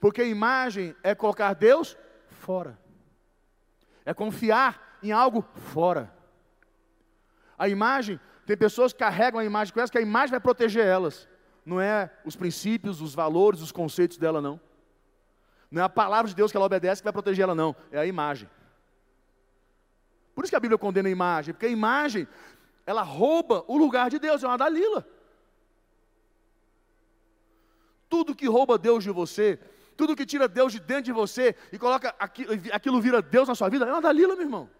[0.00, 1.96] Porque imagem é colocar Deus
[2.28, 2.78] fora.
[4.04, 6.12] É confiar em algo fora.
[7.58, 10.84] A imagem, tem pessoas que carregam a imagem com elas, que a imagem vai proteger
[10.84, 11.28] elas.
[11.64, 14.60] Não é os princípios, os valores, os conceitos dela, não.
[15.70, 17.74] Não é a palavra de Deus que ela obedece que vai proteger ela, não.
[17.90, 18.48] É a imagem.
[20.34, 22.26] Por isso que a Bíblia condena a imagem, porque a imagem,
[22.84, 25.06] ela rouba o lugar de Deus, é uma Dalila.
[28.08, 29.58] Tudo que rouba Deus de você,
[29.96, 33.54] tudo que tira Deus de dentro de você e coloca aquilo, aquilo vira Deus na
[33.54, 34.70] sua vida, é uma Dalila, meu irmão.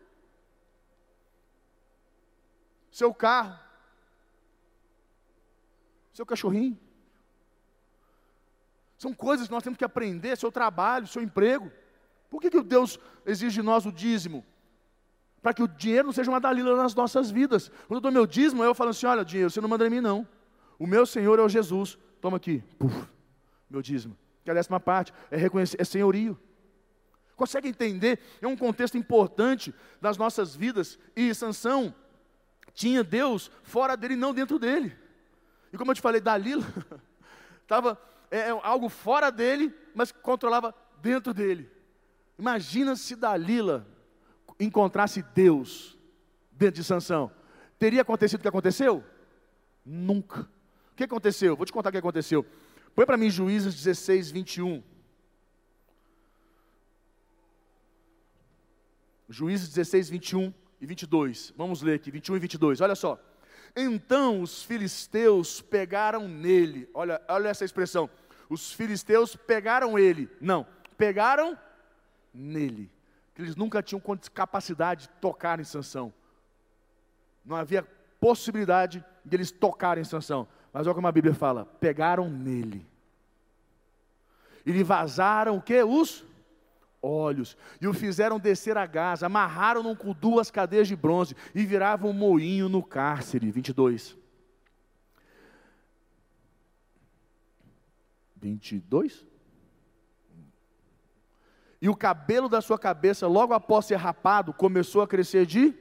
[2.90, 3.58] Seu carro,
[6.12, 6.78] seu cachorrinho.
[8.98, 11.70] São coisas que nós temos que aprender, seu trabalho, seu emprego.
[12.30, 14.44] Por que, que Deus exige de nós o dízimo?
[15.44, 17.70] Para que o dinheiro não seja uma dalila nas nossas vidas.
[17.86, 20.00] Quando eu dou meu dízimo, eu falo assim: olha, dinheiro, você não manda em mim,
[20.00, 20.26] não.
[20.78, 21.98] O meu Senhor é o Jesus.
[22.18, 23.06] Toma aqui, Puf,
[23.68, 24.16] meu dízimo.
[24.42, 26.40] Que é a décima parte, é reconhecer, é senhorio.
[27.36, 28.20] Consegue entender?
[28.40, 30.98] É um contexto importante das nossas vidas.
[31.14, 31.94] E Sansão
[32.72, 34.96] tinha Deus fora dele, não dentro dele.
[35.70, 36.64] E como eu te falei, Dalila
[37.60, 41.70] estava é, é, algo fora dele, mas controlava dentro dele.
[42.38, 43.86] Imagina se Dalila
[44.58, 45.98] encontrasse Deus
[46.52, 47.30] dentro de Sansão.
[47.78, 49.04] Teria acontecido o que aconteceu?
[49.84, 50.40] Nunca.
[50.92, 51.56] O que aconteceu?
[51.56, 52.46] Vou te contar o que aconteceu.
[52.94, 54.82] Põe para mim Juízes 16, 21.
[59.28, 61.52] Juízes 16, 21 e 22.
[61.56, 62.80] Vamos ler aqui, 21 e 22.
[62.80, 63.18] Olha só.
[63.74, 66.88] Então os filisteus pegaram nele.
[66.94, 68.08] Olha, olha essa expressão.
[68.48, 70.28] Os filisteus pegaram ele.
[70.40, 71.58] Não, pegaram
[72.32, 72.90] nele.
[73.38, 74.00] Eles nunca tinham
[74.32, 76.12] capacidade de tocar em Sansão.
[77.44, 77.82] Não havia
[78.20, 80.46] possibilidade de eles tocarem em Sansão.
[80.72, 82.86] Mas olha como a Bíblia fala: pegaram nele.
[84.64, 85.82] E lhe vazaram o que?
[85.82, 86.24] Os
[87.04, 92.10] olhos, e o fizeram descer a Gaza, amarraram-no com duas cadeias de bronze e viravam
[92.10, 93.50] um moinho no cárcere.
[93.50, 94.16] 22.
[98.36, 99.26] 22?
[101.84, 105.74] E o cabelo da sua cabeça, logo após ser rapado, começou a crescer de.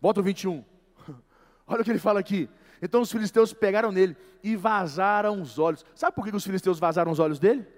[0.00, 0.64] Volta o 21.
[1.68, 2.48] Olha o que ele fala aqui.
[2.80, 5.84] Então os filisteus pegaram nele e vazaram os olhos.
[5.94, 7.68] Sabe por que os filisteus vazaram os olhos dele?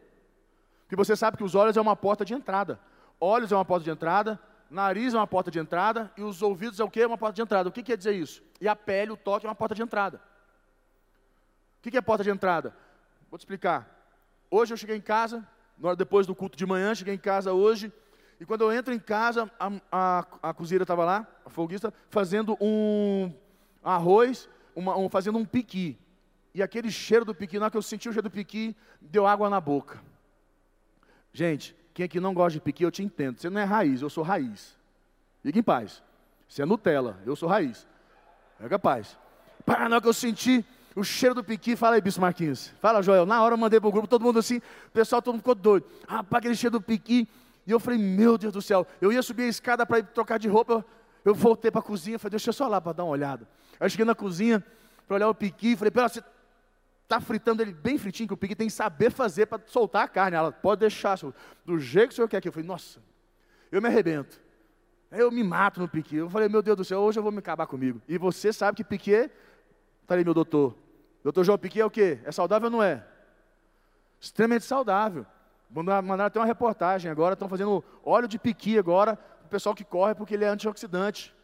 [0.82, 2.78] Porque você sabe que os olhos é uma porta de entrada.
[3.20, 4.38] Olhos é uma porta de entrada,
[4.70, 7.04] nariz é uma porta de entrada e os ouvidos é o que?
[7.04, 7.68] Uma porta de entrada.
[7.68, 8.44] O que quer dizer isso?
[8.60, 10.22] E a pele, o toque é uma porta de entrada.
[11.80, 12.76] O que é porta de entrada?
[13.28, 13.92] Vou te explicar.
[14.48, 15.44] Hoje eu cheguei em casa,
[15.96, 17.92] depois do culto de manhã, cheguei em casa hoje,
[18.40, 22.56] e quando eu entro em casa, a, a, a cozinheira estava lá, a folguista, fazendo
[22.60, 23.32] um
[23.82, 25.98] arroz, uma, um, fazendo um piqui.
[26.54, 29.26] E aquele cheiro do piqui, na hora que eu senti o cheiro do piqui, deu
[29.26, 30.00] água na boca.
[31.32, 33.38] Gente, quem aqui não gosta de piqui, eu te entendo.
[33.38, 34.78] Você não é raiz, eu sou raiz.
[35.42, 36.02] Fique em paz.
[36.48, 37.86] Você é Nutella, eu sou raiz.
[38.60, 39.18] É capaz.
[39.66, 42.72] Pá, na hora que eu senti o cheiro do piqui, fala aí, Bispo Marquinhos.
[42.80, 43.24] Fala, Joel.
[43.24, 45.86] Na hora eu mandei pro grupo, todo mundo assim, o pessoal todo mundo ficou doido.
[46.06, 47.28] Rapaz, aquele cheiro do piqui.
[47.66, 48.86] E eu falei, meu Deus do céu.
[49.00, 50.72] Eu ia subir a escada para ir trocar de roupa.
[50.72, 50.84] Eu,
[51.24, 53.46] eu voltei para a cozinha, falei, deixa eu só lá para dar uma olhada.
[53.78, 54.64] Aí eu cheguei na cozinha
[55.06, 56.22] para olhar o piqui, falei, pera, você
[57.02, 60.08] está fritando ele bem fritinho, que o piqui tem que saber fazer para soltar a
[60.08, 60.36] carne.
[60.36, 61.18] Ela pode deixar,
[61.64, 62.48] do jeito que o senhor quer que.
[62.48, 63.00] Eu falei, nossa,
[63.70, 64.40] eu me arrebento.
[65.10, 66.16] Aí eu me mato no piqui.
[66.16, 68.00] Eu falei, meu Deus do céu, hoje eu vou me acabar comigo.
[68.06, 69.30] E você sabe que piqui,
[70.08, 70.74] está ali meu doutor.
[71.22, 72.18] Doutor João Piqui é o quê?
[72.24, 73.04] É saudável ou não é?
[74.18, 75.26] Extremamente saudável.
[75.70, 80.14] Mandaram até uma reportagem agora, estão fazendo óleo de piqui agora, o pessoal que corre
[80.14, 81.34] porque ele é antioxidante.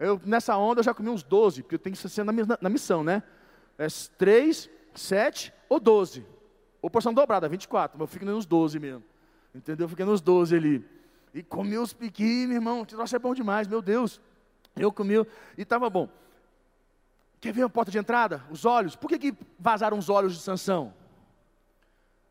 [0.00, 2.68] Eu, nessa onda eu já comi uns 12, porque eu tenho que ser na, na
[2.68, 3.22] missão, né?
[3.78, 6.26] É 3, 7 ou 12.
[6.82, 9.04] Ou porção dobrada, 24, mas eu fico nos 12 mesmo.
[9.54, 9.84] Entendeu?
[9.84, 10.84] Eu fiquei nos 12 ali.
[11.32, 14.20] E comi os piqui, meu irmão, que troço é bom demais, meu Deus.
[14.74, 15.14] Eu comi
[15.56, 16.08] e estava bom.
[17.40, 18.44] Quer ver a porta de entrada?
[18.50, 18.96] Os olhos.
[18.96, 20.92] Por que, que vazaram os olhos de Sansão?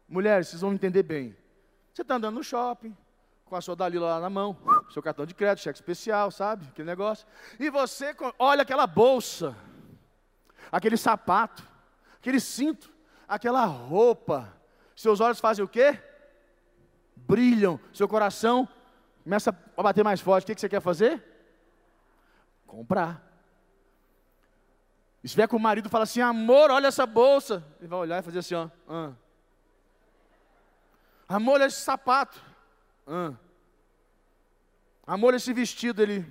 [0.08, 1.36] Mulheres, vocês vão entender bem.
[1.94, 2.96] Você está andando no shopping,
[3.46, 4.56] com a sua Dalila lá na mão,
[4.92, 6.66] seu cartão de crédito, cheque especial, sabe?
[6.68, 7.26] Aquele negócio.
[7.60, 9.56] E você olha aquela bolsa,
[10.72, 11.64] aquele sapato,
[12.20, 12.92] aquele cinto,
[13.28, 14.54] aquela roupa.
[14.96, 16.00] Seus olhos fazem o quê?
[17.16, 17.80] Brilham.
[17.94, 18.68] Seu coração
[19.24, 20.52] começa a bater mais forte.
[20.52, 21.24] O que você quer fazer?
[22.66, 23.27] Comprar.
[25.28, 27.62] E se vier com o marido e fala assim, amor, olha essa bolsa.
[27.80, 28.70] Ele vai olhar e fazer assim, ó.
[28.88, 29.12] Ah.
[31.28, 32.42] Amor, olha esse sapato.
[33.06, 33.34] Ah.
[35.06, 36.26] Amor, esse vestido, ele.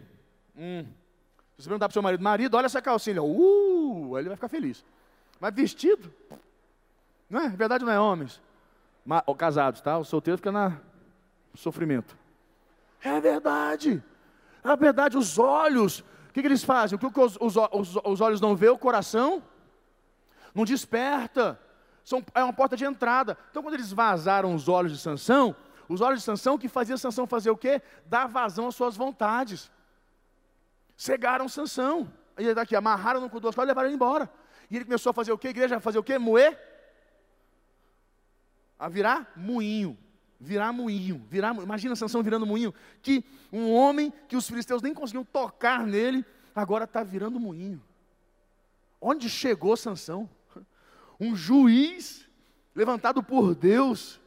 [0.57, 0.87] Hum.
[1.59, 3.23] Você perguntar para o seu marido, marido, olha essa calcinha.
[3.23, 4.83] Uh, aí ele vai ficar feliz.
[5.39, 6.11] Mas vestido?
[7.29, 7.51] Não é?
[7.51, 8.41] Verdade não é homens.
[9.05, 9.99] Mas, casados, tá?
[9.99, 10.81] O solteiro fica na
[11.53, 12.17] sofrimento.
[13.03, 14.03] É verdade.
[14.65, 16.03] É verdade, os olhos.
[16.37, 16.97] Que, que eles fazem?
[16.97, 19.43] O que os, os, os, os olhos não vê, o coração
[20.55, 21.59] não desperta.
[22.05, 23.39] São, é uma porta de entrada.
[23.51, 25.57] Então, quando eles vazaram os olhos de Sansão,
[25.89, 27.81] os olhos de Sansão, que fazia Sansão fazer o quê?
[28.05, 29.71] Dar vazão às suas vontades.
[30.95, 32.13] Cegaram Sansão.
[32.37, 34.31] E ele daqui, amarraram no cu do e levaram ele embora.
[34.71, 35.47] E ele começou a fazer o quê?
[35.47, 36.19] A igreja fazer o quê?
[36.19, 36.61] Moer?
[38.79, 39.97] A virar moinho.
[40.39, 41.25] Virar moinho.
[41.31, 42.75] Virar, imagina Sansão virando moinho.
[43.03, 47.83] Que um homem que os filisteus nem conseguiam tocar nele, agora está virando moinho.
[49.01, 50.29] Onde chegou Sansão?
[51.19, 52.29] Um juiz
[52.75, 54.21] levantado por Deus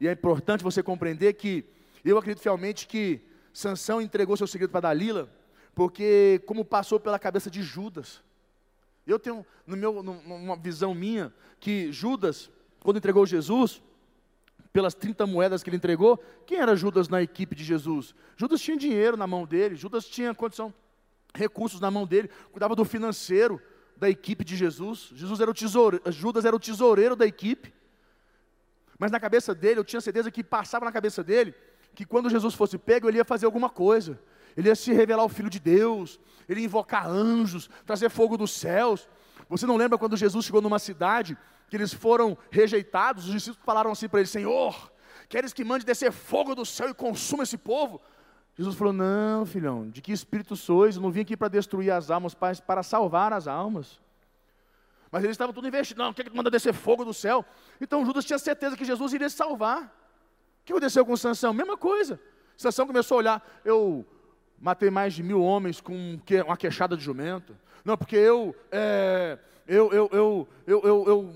[0.00, 1.64] E é importante você compreender que
[2.04, 3.20] eu acredito fielmente que
[3.52, 5.30] Sansão entregou seu segredo para Dalila,
[5.74, 8.22] porque como passou pela cabeça de Judas.
[9.06, 13.82] Eu tenho no meu numa visão minha que Judas, quando entregou Jesus,
[14.72, 18.14] pelas 30 moedas que ele entregou, quem era Judas na equipe de Jesus?
[18.36, 20.72] Judas tinha dinheiro na mão dele, Judas tinha condição,
[21.34, 23.60] recursos na mão dele, cuidava do financeiro
[23.96, 25.10] da equipe de Jesus.
[25.14, 27.72] Jesus era o tesoureiro, Judas era o tesoureiro da equipe.
[28.98, 31.54] Mas na cabeça dele, eu tinha certeza que passava na cabeça dele
[31.94, 34.20] que quando Jesus fosse pego, ele ia fazer alguma coisa.
[34.56, 38.52] Ele ia se revelar o Filho de Deus, ele ia invocar anjos, trazer fogo dos
[38.52, 39.08] céus.
[39.48, 41.36] Você não lembra quando Jesus chegou numa cidade
[41.70, 43.26] que eles foram rejeitados?
[43.26, 44.92] Os discípulos falaram assim para ele: Senhor,
[45.28, 48.00] queres que mande descer fogo do céu e consuma esse povo?
[48.56, 50.96] Jesus falou: Não, filhão, de que espírito sois?
[50.96, 54.00] Eu não vim aqui para destruir as almas, para salvar as almas.
[55.10, 55.98] Mas eles estavam tudo investindo.
[55.98, 57.44] Não, quer que manda descer fogo do céu?
[57.80, 59.84] Então Judas tinha certeza que Jesus iria salvar.
[59.84, 61.54] O que aconteceu com Sansão?
[61.54, 62.20] Mesma coisa.
[62.56, 64.04] Sansão começou a olhar, eu
[64.60, 67.56] matei mais de mil homens com uma queixada de jumento.
[67.84, 69.38] Não, porque eu, é,
[69.70, 71.32] eu, eu, eu, eu, eu, eu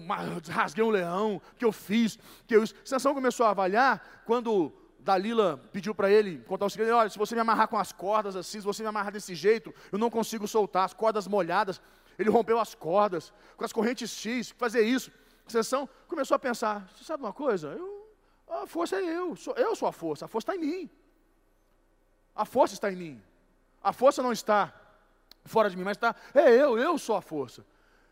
[0.51, 2.18] rasguei um leão, que eu fiz,
[2.49, 7.09] que eu Sansão começou a avaliar quando Dalila pediu para ele contar o segredo, olha,
[7.09, 9.99] se você me amarrar com as cordas assim, se você me amarrar desse jeito, eu
[9.99, 11.81] não consigo soltar, as cordas molhadas.
[12.18, 15.12] Ele rompeu as cordas, com as correntes X, fazer isso.
[15.47, 17.68] Sansão começou a pensar: você sabe uma coisa?
[17.68, 18.09] Eu,
[18.49, 20.90] a força é eu, sou, eu sou a força, a força está em mim.
[22.35, 23.23] A força está em mim.
[23.81, 24.75] A força não está
[25.44, 27.64] fora de mim, mas está, é eu, eu sou a força.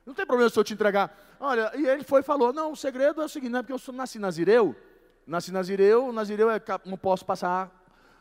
[0.04, 1.16] Não tem problema se eu te entregar.
[1.38, 3.90] Olha, e ele foi e falou: não, o segredo é o seguinte, não é porque
[3.90, 4.74] eu nasci nazireu.
[5.26, 7.70] Nasci nazireu, nazireu é, não posso passar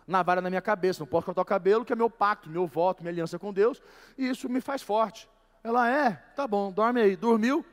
[0.07, 3.01] navalha na minha cabeça, não posso cortar o cabelo, que é meu pacto, meu voto,
[3.01, 3.81] minha aliança com Deus,
[4.17, 5.27] e isso me faz forte.
[5.63, 7.15] Ela é, tá bom, dorme aí.
[7.15, 7.65] Dormiu,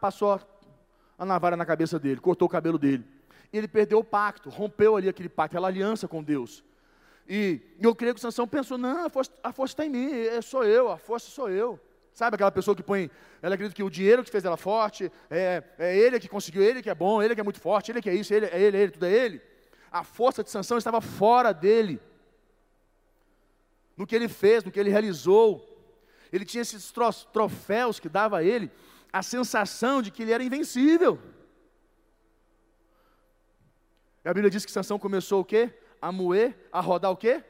[0.00, 0.40] passou
[1.18, 3.04] a navalha na cabeça dele, cortou o cabelo dele.
[3.52, 6.62] E ele perdeu o pacto, rompeu ali aquele pacto, aquela aliança com Deus.
[7.28, 10.40] E eu creio que Sansão pensou: não, a força, a força está em mim, é,
[10.40, 11.80] sou eu, a força sou eu.
[12.18, 13.08] Sabe aquela pessoa que põe,
[13.40, 16.82] ela acredita que o dinheiro que fez ela forte, é, é ele que conseguiu, ele
[16.82, 18.76] que é bom, ele que é muito forte, ele que é isso, ele, é ele,
[18.76, 19.40] ele, tudo é ele.
[19.88, 22.02] A força de Sansão estava fora dele.
[23.96, 25.64] No que ele fez, no que ele realizou.
[26.32, 26.92] Ele tinha esses
[27.32, 28.68] troféus que dava a ele
[29.12, 31.20] a sensação de que ele era invencível.
[34.24, 35.72] E a Bíblia diz que Sansão começou o quê?
[36.02, 37.44] A moer, a rodar o quê?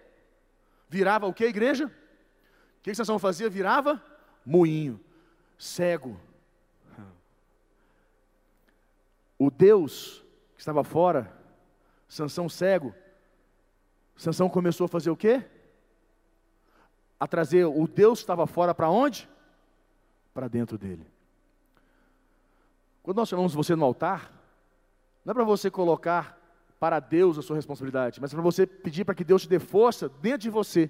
[0.90, 1.86] Virava o quê, igreja?
[1.86, 3.48] O que, que Sansão fazia?
[3.48, 4.17] Virava
[4.48, 5.00] moinho,
[5.58, 6.18] cego.
[9.38, 11.32] O Deus que estava fora,
[12.08, 12.94] Sansão cego,
[14.16, 15.44] Sansão começou a fazer o quê?
[17.20, 19.28] a trazer o Deus que estava fora para onde?
[20.32, 21.06] Para dentro dele.
[23.02, 24.32] Quando nós chamamos você no altar,
[25.24, 26.38] não é para você colocar
[26.78, 29.58] para Deus a sua responsabilidade, mas é para você pedir para que Deus te dê
[29.58, 30.88] força dentro de você.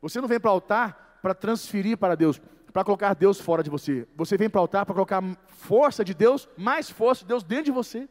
[0.00, 2.38] Você não vem para o altar para transferir para Deus,
[2.70, 4.06] para colocar Deus fora de você.
[4.14, 7.64] Você vem para o altar para colocar força de Deus, mais força de Deus dentro
[7.64, 8.06] de você.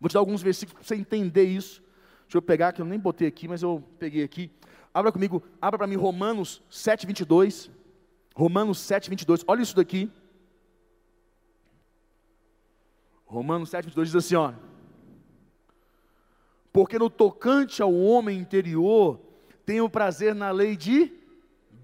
[0.00, 1.80] Vou te dar alguns versículos para você entender isso.
[2.24, 4.50] Deixa eu pegar, que eu nem botei aqui, mas eu peguei aqui.
[4.92, 7.70] Abra comigo, abra para mim Romanos 7, 22.
[8.34, 9.44] Romanos 7, 22.
[9.46, 10.10] Olha isso daqui.
[13.24, 14.52] Romanos 7, 22 diz assim: ó.
[16.72, 19.20] Porque no tocante ao homem interior,
[19.64, 21.24] tenho prazer na lei de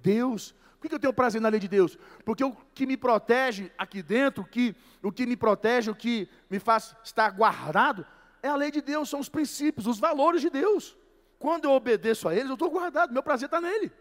[0.03, 0.55] Deus.
[0.81, 1.97] Por que eu tenho prazer na lei de Deus?
[2.25, 6.59] Porque o que me protege aqui dentro, que, o que me protege, o que me
[6.59, 8.05] faz estar guardado,
[8.43, 10.97] é a lei de Deus, são os princípios, os valores de Deus.
[11.39, 13.93] Quando eu obedeço a eles, eu estou guardado, meu prazer está nele,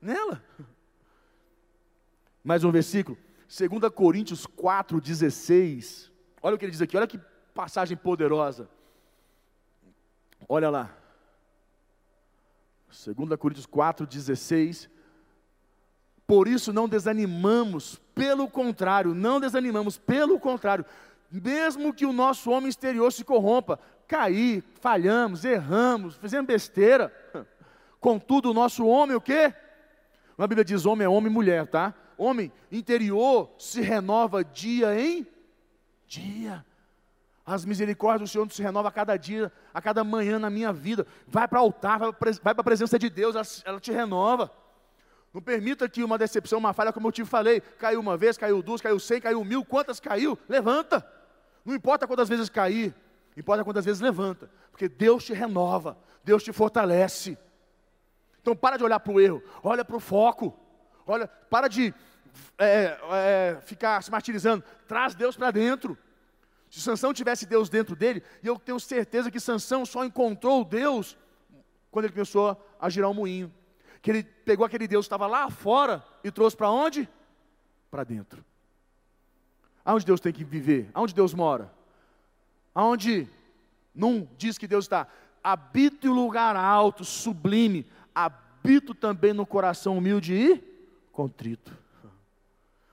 [0.00, 0.44] nela.
[2.44, 3.16] Mais um versículo,
[3.48, 6.10] 2 Coríntios 4,16.
[6.42, 7.20] Olha o que ele diz aqui, olha que
[7.54, 8.68] passagem poderosa.
[10.48, 10.94] Olha lá.
[12.88, 14.88] 2 Coríntios 4,16.
[16.26, 20.84] Por isso não desanimamos, pelo contrário, não desanimamos, pelo contrário,
[21.30, 27.12] mesmo que o nosso homem exterior se corrompa, cair, falhamos, erramos, fizemos besteira.
[28.00, 29.54] Contudo, o nosso homem, o quê?
[30.36, 31.94] A Bíblia diz homem é homem e mulher, tá?
[32.18, 35.26] Homem interior se renova dia em
[36.06, 36.64] dia.
[37.44, 41.06] As misericórdias do Senhor se renova a cada dia, a cada manhã na minha vida.
[41.26, 44.50] Vai para o altar, vai para a presença de Deus, ela te renova.
[45.36, 48.62] Não permita que uma decepção, uma falha, como eu te falei, caiu uma vez, caiu
[48.62, 50.38] duas, caiu cem, caiu mil, quantas caiu?
[50.48, 51.06] Levanta.
[51.62, 52.94] Não importa quantas vezes cair,
[53.36, 57.36] importa quantas vezes levanta, porque Deus te renova, Deus te fortalece.
[58.40, 60.58] Então para de olhar para o erro, olha para o foco,
[61.06, 61.92] olha, para de
[62.56, 65.98] é, é, ficar se martirizando, traz Deus para dentro.
[66.70, 71.14] Se Sansão tivesse Deus dentro dele, e eu tenho certeza que Sansão só encontrou Deus
[71.90, 73.52] quando ele começou a girar o um moinho.
[74.02, 77.08] Que ele pegou aquele Deus que estava lá fora e trouxe para onde?
[77.90, 78.44] Para dentro.
[79.84, 80.90] Aonde Deus tem que viver?
[80.92, 81.72] Aonde Deus mora?
[82.74, 83.28] Aonde
[83.94, 85.06] não diz que Deus está?
[85.42, 87.86] Habito em lugar alto, sublime.
[88.12, 90.58] Habito também no coração humilde e
[91.12, 91.72] contrito.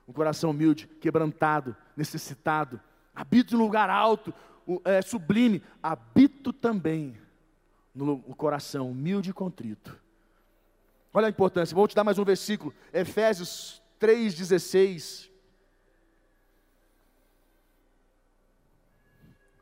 [0.07, 2.79] Um coração humilde, quebrantado, necessitado.
[3.15, 4.33] Habito em lugar alto,
[4.85, 5.63] é, sublime.
[5.81, 7.17] Habito também
[7.93, 10.02] no coração humilde e contrito.
[11.13, 11.75] Olha a importância.
[11.75, 12.73] Vou te dar mais um versículo.
[12.91, 15.29] Efésios 3,16.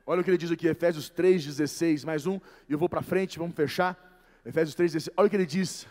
[0.05, 3.37] Olha o que ele diz aqui, Efésios 3,16, mais um, e eu vou para frente,
[3.37, 3.95] vamos fechar.
[4.43, 5.87] Efésios 3,16, olha o que ele diz.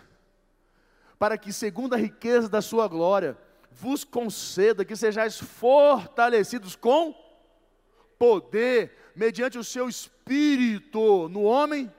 [1.18, 3.38] Para que, segundo a riqueza da sua glória,
[3.70, 7.14] vos conceda que sejais fortalecidos com
[8.18, 11.90] poder, mediante o seu espírito no homem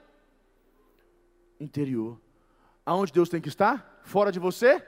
[1.60, 2.20] interior.
[2.86, 4.02] Aonde Deus tem que estar?
[4.04, 4.84] Fora de você?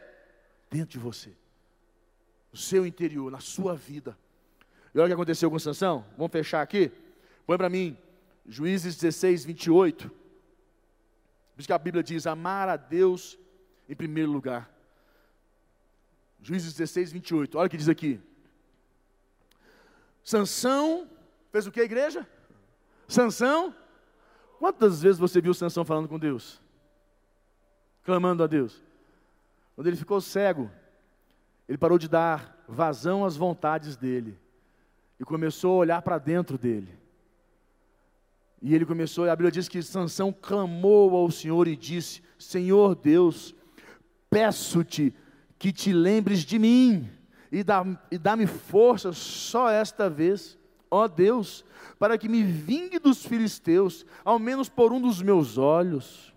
[0.69, 1.35] Dentro de você.
[2.51, 4.17] No seu interior, na sua vida.
[4.93, 6.05] E olha o que aconteceu com Sansão.
[6.17, 6.91] Vamos fechar aqui?
[7.45, 7.97] Põe para mim,
[8.45, 10.09] Juízes 16, 28.
[10.09, 13.37] Por isso que a Bíblia diz: amar a Deus
[13.87, 14.71] em primeiro lugar.
[16.41, 17.57] Juízes 16, 28.
[17.57, 18.19] Olha o que diz aqui.
[20.23, 21.09] Sansão
[21.51, 22.27] fez o que, igreja?
[23.07, 23.75] Sansão.
[24.59, 26.62] Quantas vezes você viu Sansão falando com Deus?
[28.04, 28.82] Clamando a Deus.
[29.76, 30.70] Quando ele ficou cego,
[31.68, 34.38] ele parou de dar vazão às vontades dele
[35.20, 36.99] e começou a olhar para dentro dele.
[38.62, 43.54] E ele começou, a Bíblia diz que Sansão clamou ao Senhor e disse: Senhor Deus,
[44.30, 45.14] peço-te
[45.60, 47.10] que te lembres de mim
[47.51, 50.58] e dá-me dá força só esta vez,
[50.89, 51.64] ó Deus,
[51.99, 56.32] para que me vingue dos filisteus, ao menos por um dos meus olhos.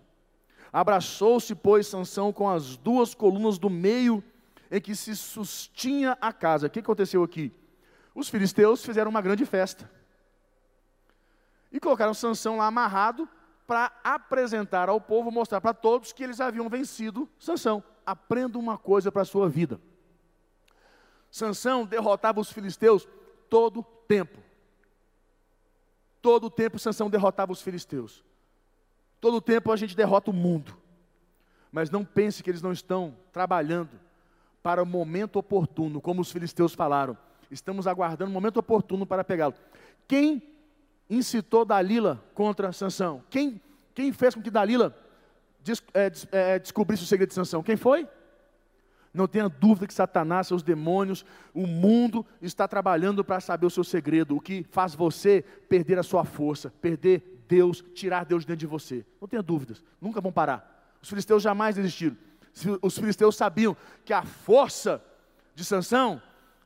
[0.71, 4.23] Abraçou-se, pois, Sansão com as duas colunas do meio
[4.69, 6.67] em que se sustinha a casa.
[6.67, 7.53] O que aconteceu aqui?
[8.13, 9.89] Os filisteus fizeram uma grande festa.
[11.71, 13.27] E colocaram Sansão lá amarrado
[13.65, 17.83] para apresentar ao povo, mostrar para todos que eles haviam vencido Sansão.
[18.05, 19.79] Aprenda uma coisa para a sua vida.
[21.29, 23.07] Sansão derrotava os filisteus
[23.49, 24.39] todo tempo.
[26.21, 28.23] Todo tempo Sansão derrotava os filisteus.
[29.19, 30.77] Todo tempo a gente derrota o mundo.
[31.71, 33.89] Mas não pense que eles não estão trabalhando
[34.61, 37.17] para o momento oportuno, como os filisteus falaram.
[37.49, 39.53] Estamos aguardando o momento oportuno para pegá-lo.
[40.07, 40.41] Quem
[41.09, 43.23] incitou Dalila contra Sansão?
[43.29, 43.61] Quem,
[43.93, 44.95] quem fez com que Dalila
[45.61, 47.63] des, é, des, é, descobrisse o segredo de Sansão?
[47.63, 48.07] Quem foi?
[49.13, 53.83] Não tenha dúvida que Satanás, seus demônios, o mundo está trabalhando para saber o seu
[53.83, 58.67] segredo, o que faz você perder a sua força, perder Deus, tirar Deus dentro de
[58.67, 59.05] você.
[59.21, 60.97] Não tenha dúvidas, nunca vão parar.
[61.01, 62.17] Os filisteus jamais desistiram.
[62.81, 65.03] Os filisteus sabiam que a força
[65.53, 66.21] de Sansão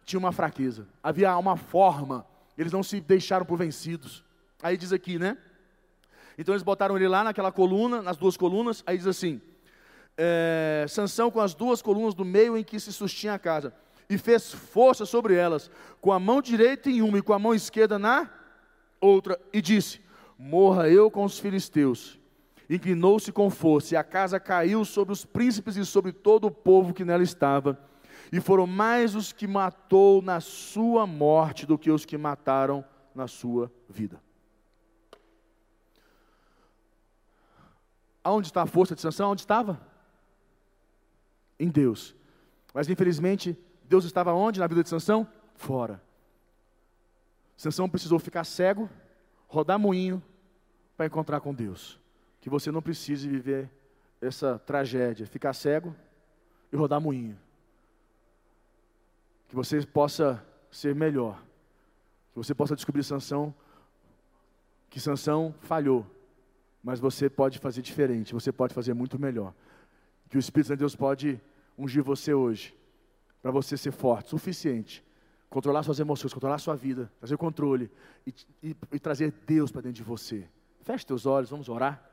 [0.05, 2.25] tinha uma fraqueza, havia uma forma,
[2.57, 4.23] eles não se deixaram por vencidos.
[4.61, 5.37] Aí diz aqui, né?
[6.37, 9.41] Então eles botaram ele lá naquela coluna, nas duas colunas, aí diz assim:
[10.17, 13.73] é, Sansão com as duas colunas do meio em que se sustinha a casa,
[14.09, 15.69] e fez força sobre elas,
[15.99, 18.29] com a mão direita em uma e com a mão esquerda na
[18.99, 20.01] outra, e disse:
[20.43, 22.19] Morra eu com os filisteus.
[22.67, 26.95] Inclinou-se com força, e a casa caiu sobre os príncipes e sobre todo o povo
[26.95, 27.79] que nela estava.
[28.31, 32.83] E foram mais os que matou na sua morte do que os que mataram
[33.13, 34.19] na sua vida.
[38.23, 39.29] Aonde está a força de Sansão?
[39.29, 39.79] Onde estava?
[41.59, 42.15] Em Deus.
[42.73, 45.27] Mas infelizmente, Deus estava onde na vida de Sansão?
[45.53, 46.01] Fora.
[47.55, 48.89] Sansão precisou ficar cego,
[49.47, 50.23] rodar moinho
[51.01, 51.99] para encontrar com Deus.
[52.39, 53.67] Que você não precise viver
[54.21, 55.95] essa tragédia, ficar cego
[56.71, 57.35] e rodar moinho.
[59.47, 61.41] Que você possa ser melhor.
[62.31, 63.51] Que você possa descobrir Sansão
[64.91, 66.05] que Sansão falhou,
[66.83, 69.53] mas você pode fazer diferente, você pode fazer muito melhor.
[70.29, 71.39] Que o Espírito de Deus pode
[71.77, 72.75] ungir você hoje,
[73.41, 75.01] para você ser forte, suficiente,
[75.49, 77.89] controlar suas emoções, controlar sua vida, trazer controle
[78.27, 80.45] e, e, e trazer Deus para dentro de você.
[80.83, 82.10] Feche teus olhos, vamos orar.